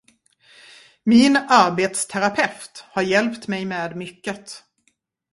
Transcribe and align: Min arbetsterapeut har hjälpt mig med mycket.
Min 1.03 1.37
arbetsterapeut 1.49 2.85
har 2.91 3.01
hjälpt 3.01 3.47
mig 3.47 3.65
med 3.65 3.95
mycket. 3.95 4.63